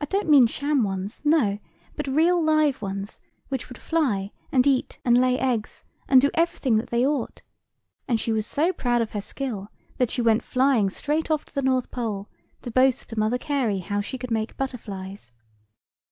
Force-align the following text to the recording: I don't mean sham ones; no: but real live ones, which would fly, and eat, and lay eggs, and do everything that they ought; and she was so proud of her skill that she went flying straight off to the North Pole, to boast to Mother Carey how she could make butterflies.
I 0.00 0.04
don't 0.04 0.28
mean 0.28 0.46
sham 0.46 0.84
ones; 0.84 1.22
no: 1.24 1.58
but 1.96 2.06
real 2.06 2.40
live 2.40 2.80
ones, 2.80 3.18
which 3.48 3.68
would 3.68 3.76
fly, 3.76 4.30
and 4.52 4.64
eat, 4.68 5.00
and 5.04 5.18
lay 5.20 5.36
eggs, 5.36 5.82
and 6.06 6.20
do 6.20 6.30
everything 6.34 6.76
that 6.76 6.90
they 6.90 7.04
ought; 7.04 7.42
and 8.06 8.20
she 8.20 8.30
was 8.30 8.46
so 8.46 8.72
proud 8.72 9.02
of 9.02 9.14
her 9.14 9.20
skill 9.20 9.66
that 9.96 10.12
she 10.12 10.22
went 10.22 10.44
flying 10.44 10.90
straight 10.90 11.28
off 11.28 11.44
to 11.46 11.54
the 11.56 11.62
North 11.62 11.90
Pole, 11.90 12.28
to 12.62 12.70
boast 12.70 13.08
to 13.08 13.18
Mother 13.18 13.36
Carey 13.36 13.80
how 13.80 14.00
she 14.00 14.16
could 14.16 14.30
make 14.30 14.56
butterflies. 14.56 15.32